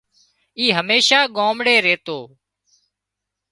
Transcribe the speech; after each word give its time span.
اي 0.59 0.65
هميشان 0.77 1.23
ڳامڙي 1.37 1.75
ريتو 1.85 2.19